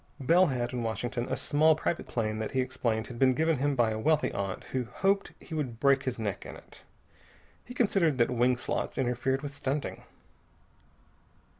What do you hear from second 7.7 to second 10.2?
considered that wing slots interfered with stunting.